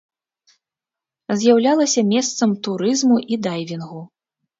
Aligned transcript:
З'яўлялася 1.41 2.01
месцам 2.13 2.55
турызму 2.69 3.17
і 3.35 3.39
дайвінгу. 3.49 4.01